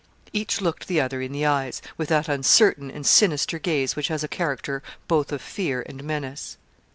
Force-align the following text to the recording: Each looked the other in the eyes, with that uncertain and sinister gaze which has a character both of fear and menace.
Each 0.33 0.61
looked 0.61 0.87
the 0.87 0.99
other 0.99 1.21
in 1.21 1.31
the 1.31 1.45
eyes, 1.45 1.79
with 1.95 2.09
that 2.09 2.27
uncertain 2.27 2.89
and 2.89 3.05
sinister 3.05 3.59
gaze 3.59 3.95
which 3.95 4.07
has 4.07 4.23
a 4.23 4.27
character 4.27 4.81
both 5.07 5.31
of 5.31 5.43
fear 5.43 5.85
and 5.87 6.03
menace. 6.03 6.57